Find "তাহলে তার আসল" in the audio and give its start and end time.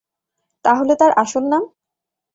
0.65-1.43